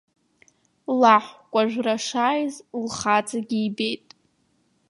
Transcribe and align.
Лаҳкәажәра 0.99 1.95
шааиз 2.05 2.55
лхаҵагьы 2.83 3.59
ибеит. 3.67 4.07